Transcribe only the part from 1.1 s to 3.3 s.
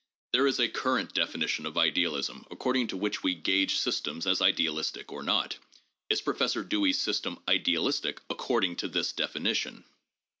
definition of idealism according to which